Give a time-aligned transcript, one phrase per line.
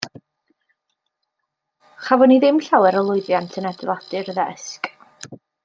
[2.07, 4.91] Chafon ni ddim llawer o lwyddiant yn adeiladu'r ddesg.